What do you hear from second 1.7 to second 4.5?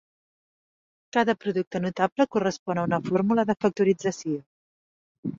notable correspon a una fórmula de factorització.